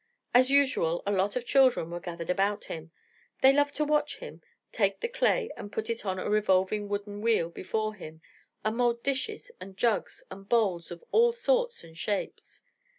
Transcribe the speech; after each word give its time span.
As 0.33 0.49
usual, 0.49 1.03
a 1.05 1.11
lot 1.11 1.35
of 1.35 1.45
children 1.45 1.91
were 1.91 1.99
gathered 1.99 2.31
about 2.31 2.65
him. 2.65 2.89
They 3.43 3.53
loved 3.53 3.75
to 3.75 3.85
watch 3.85 4.17
him 4.17 4.41
take 4.71 4.99
the 4.99 5.07
clay 5.07 5.51
and 5.55 5.71
put 5.71 5.91
it 5.91 6.07
on 6.07 6.17
a 6.17 6.27
revolving 6.27 6.89
wooden 6.89 7.21
wheel 7.21 7.51
before 7.51 7.93
him 7.93 8.19
and 8.65 8.77
mould 8.77 9.03
dishes 9.03 9.51
and 9.61 9.77
jugs 9.77 10.23
and 10.31 10.49
bowls 10.49 10.89
of 10.89 11.03
all 11.11 11.33
sorts 11.33 11.83
and 11.83 11.95
shapes. 11.95 12.63